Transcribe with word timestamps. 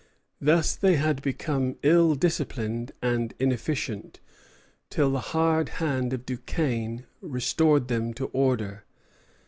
Thus 0.41 0.75
they 0.75 0.95
had 0.95 1.21
become 1.21 1.75
ill 1.83 2.15
disciplined 2.15 2.91
and 3.03 3.35
inefficient, 3.37 4.19
till 4.89 5.11
the 5.11 5.19
hard 5.19 5.69
hand 5.77 6.11
of 6.11 6.25
Duquesne 6.25 7.05
restored 7.21 7.87
them 7.87 8.11
to 8.15 8.25
order. 8.33 8.83